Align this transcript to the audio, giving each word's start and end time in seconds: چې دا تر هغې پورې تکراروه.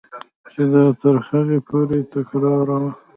چې 0.51 0.61
دا 0.71 0.83
تر 1.01 1.15
هغې 1.27 1.59
پورې 1.67 1.99
تکراروه. 2.11 2.89